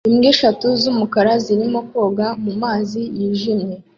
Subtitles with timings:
[0.09, 3.75] imbwa eshatu z'umukara zirimo koga mu mazi yijimye